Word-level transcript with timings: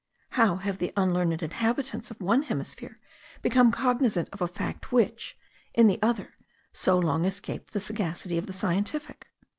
How 0.31 0.55
have 0.55 0.79
the 0.79 0.91
unlearned 0.97 1.43
inhabitants 1.43 2.09
of 2.09 2.19
one 2.19 2.41
hemisphere 2.41 2.99
become 3.43 3.71
cognizant 3.71 4.29
of 4.33 4.41
a 4.41 4.47
fact 4.47 4.91
which, 4.91 5.37
in 5.75 5.85
the 5.85 6.01
other, 6.01 6.33
so 6.73 6.97
long 6.97 7.23
escaped 7.23 7.71
the 7.71 7.79
sagacity 7.79 8.39
of 8.39 8.47
the 8.47 8.53
scientific? 8.53 9.27